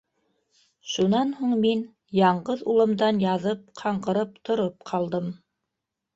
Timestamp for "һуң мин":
1.41-1.83